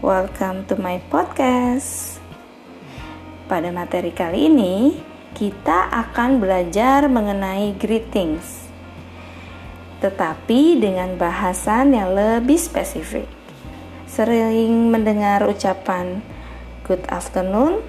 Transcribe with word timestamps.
welcome 0.00 0.64
to 0.64 0.72
my 0.80 0.96
podcast. 1.12 2.16
Pada 3.44 3.68
materi 3.68 4.08
kali 4.08 4.48
ini, 4.48 5.04
kita 5.36 5.92
akan 5.92 6.40
belajar 6.40 7.04
mengenai 7.12 7.76
greetings, 7.76 8.72
tetapi 10.00 10.80
dengan 10.80 11.20
bahasan 11.20 11.92
yang 11.92 12.16
lebih 12.16 12.56
spesifik. 12.56 13.28
Sering 14.08 14.88
mendengar 14.88 15.44
ucapan 15.44 16.24
good 16.88 17.04
afternoon, 17.12 17.84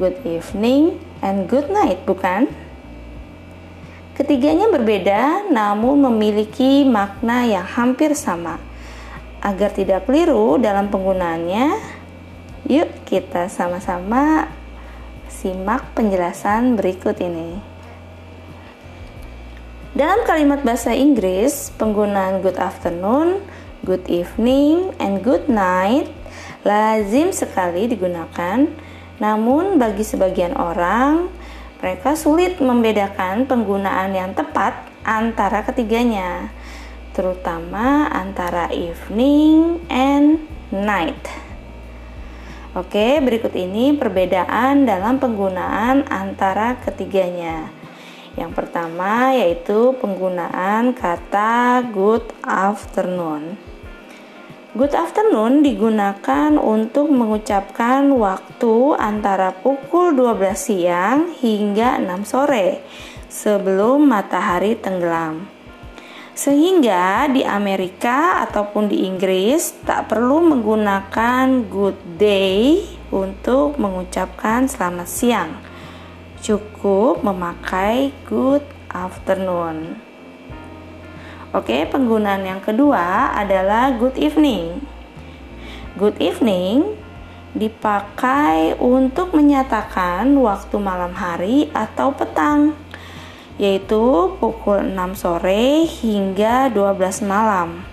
good 0.00 0.16
evening, 0.24 0.96
and 1.20 1.44
good 1.44 1.68
night, 1.68 2.00
bukan? 2.08 2.48
Ketiganya 4.16 4.72
berbeda, 4.72 5.44
namun 5.52 6.08
memiliki 6.08 6.88
makna 6.88 7.44
yang 7.44 7.68
hampir 7.68 8.16
sama 8.16 8.56
Agar 9.44 9.76
tidak 9.76 10.08
keliru 10.08 10.56
dalam 10.56 10.88
penggunaannya, 10.88 11.76
yuk 12.64 12.88
kita 13.04 13.52
sama-sama 13.52 14.48
simak 15.28 15.84
penjelasan 15.92 16.80
berikut 16.80 17.20
ini. 17.20 17.60
Dalam 19.92 20.24
kalimat 20.24 20.64
bahasa 20.64 20.96
Inggris, 20.96 21.68
penggunaan 21.76 22.40
good 22.40 22.56
afternoon, 22.56 23.44
good 23.84 24.08
evening, 24.08 24.96
and 24.96 25.20
good 25.20 25.44
night 25.46 26.08
lazim 26.64 27.28
sekali 27.28 27.84
digunakan. 27.84 28.64
Namun 29.20 29.76
bagi 29.76 30.02
sebagian 30.08 30.56
orang, 30.56 31.28
mereka 31.84 32.16
sulit 32.16 32.58
membedakan 32.64 33.44
penggunaan 33.44 34.16
yang 34.16 34.32
tepat 34.32 34.88
antara 35.04 35.60
ketiganya 35.68 36.48
terutama 37.14 38.10
antara 38.10 38.68
evening 38.74 39.78
and 39.86 40.42
night. 40.74 41.30
Oke, 42.74 43.22
berikut 43.22 43.54
ini 43.54 43.94
perbedaan 43.94 44.82
dalam 44.82 45.22
penggunaan 45.22 46.10
antara 46.10 46.74
ketiganya. 46.82 47.70
Yang 48.34 48.50
pertama 48.50 49.30
yaitu 49.30 49.94
penggunaan 50.02 50.90
kata 50.90 51.86
good 51.94 52.26
afternoon. 52.42 53.54
Good 54.74 54.90
afternoon 54.90 55.62
digunakan 55.62 56.58
untuk 56.58 57.14
mengucapkan 57.14 58.10
waktu 58.10 58.98
antara 58.98 59.54
pukul 59.54 60.18
12 60.18 60.50
siang 60.58 61.30
hingga 61.30 62.02
6 62.02 62.26
sore 62.26 62.82
sebelum 63.30 64.02
matahari 64.10 64.74
tenggelam. 64.74 65.53
Sehingga 66.34 67.30
di 67.30 67.46
Amerika 67.46 68.42
ataupun 68.42 68.90
di 68.90 69.06
Inggris 69.06 69.70
tak 69.86 70.10
perlu 70.10 70.42
menggunakan 70.42 71.62
good 71.70 71.94
day 72.18 72.82
untuk 73.14 73.78
mengucapkan 73.78 74.66
selamat 74.66 75.06
siang. 75.06 75.54
Cukup 76.42 77.22
memakai 77.22 78.10
good 78.26 78.66
afternoon. 78.90 79.94
Oke, 81.54 81.86
penggunaan 81.86 82.42
yang 82.42 82.58
kedua 82.58 83.30
adalah 83.30 83.94
good 83.94 84.18
evening. 84.18 84.82
Good 85.94 86.18
evening 86.18 86.98
dipakai 87.54 88.74
untuk 88.82 89.30
menyatakan 89.30 90.34
waktu 90.34 90.76
malam 90.82 91.14
hari 91.14 91.70
atau 91.70 92.10
petang 92.10 92.74
yaitu 93.56 94.34
pukul 94.42 94.82
6 94.82 95.14
sore 95.14 95.86
hingga 95.86 96.70
12 96.74 97.22
malam. 97.22 97.86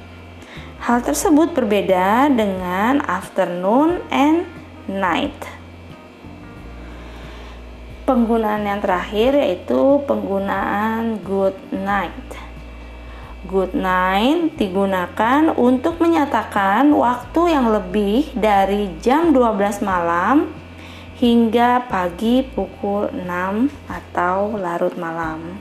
Hal 0.81 1.05
tersebut 1.05 1.53
berbeda 1.53 2.33
dengan 2.33 3.05
afternoon 3.05 4.01
and 4.09 4.49
night. 4.89 5.37
Penggunaan 8.09 8.65
yang 8.65 8.81
terakhir 8.81 9.37
yaitu 9.37 10.01
penggunaan 10.09 11.21
good 11.21 11.53
night. 11.69 12.25
Good 13.45 13.77
night 13.77 14.57
digunakan 14.57 15.53
untuk 15.53 16.01
menyatakan 16.01 16.89
waktu 16.97 17.53
yang 17.53 17.69
lebih 17.69 18.33
dari 18.33 18.89
jam 19.05 19.29
12 19.29 19.85
malam 19.85 20.60
hingga 21.21 21.85
pagi 21.85 22.41
pukul 22.41 23.13
6 23.13 23.69
atau 23.85 24.57
larut 24.57 24.97
malam. 24.97 25.53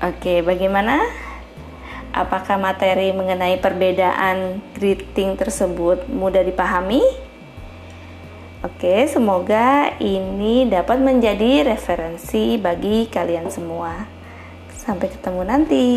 Oke, 0.00 0.40
bagaimana? 0.40 1.04
Apakah 2.16 2.56
materi 2.56 3.12
mengenai 3.12 3.60
perbedaan 3.60 4.64
greeting 4.72 5.36
tersebut 5.36 6.08
mudah 6.08 6.40
dipahami? 6.40 7.04
Oke, 8.64 9.04
semoga 9.04 9.92
ini 10.00 10.64
dapat 10.64 10.96
menjadi 10.96 11.68
referensi 11.68 12.56
bagi 12.56 13.04
kalian 13.04 13.52
semua. 13.52 14.08
Sampai 14.72 15.12
ketemu 15.12 15.42
nanti. 15.44 15.88